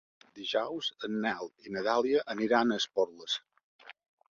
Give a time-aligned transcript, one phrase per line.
[0.37, 3.39] Dijous en Nel i na Dàlia aniran a Esporles.